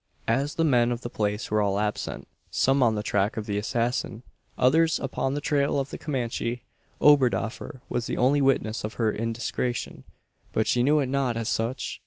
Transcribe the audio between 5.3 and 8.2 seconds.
the trail of the Comanche, Oberdoffer was the